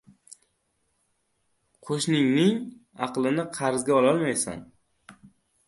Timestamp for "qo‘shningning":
1.91-2.57